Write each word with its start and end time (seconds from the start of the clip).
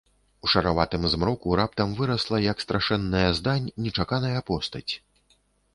У 0.45 0.49
шараватым 0.53 1.03
змроку 1.15 1.53
раптам 1.61 1.93
вырасла, 1.99 2.37
як 2.51 2.65
страшэнная 2.67 3.29
здань, 3.43 3.69
нечаканая 3.87 4.39
постаць. 4.51 4.89